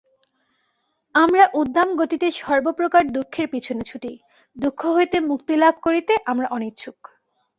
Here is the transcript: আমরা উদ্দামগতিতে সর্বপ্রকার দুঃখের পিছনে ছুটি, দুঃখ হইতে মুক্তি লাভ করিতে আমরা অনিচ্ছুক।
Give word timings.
আমরা 1.15 1.43
উদ্দামগতিতে 1.53 2.27
সর্বপ্রকার 2.41 3.03
দুঃখের 3.07 3.47
পিছনে 3.47 3.81
ছুটি, 3.81 4.11
দুঃখ 4.55 4.81
হইতে 4.87 5.17
মুক্তি 5.21 5.53
লাভ 5.55 5.75
করিতে 5.81 6.13
আমরা 6.25 6.47
অনিচ্ছুক। 6.47 6.99